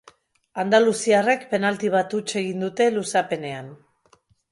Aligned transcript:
Andaluziarrek 0.61 1.43
penalti 1.51 1.91
bat 1.97 2.15
huts 2.19 2.25
egin 2.41 2.65
dute 2.67 2.87
luzapenean. 2.95 3.69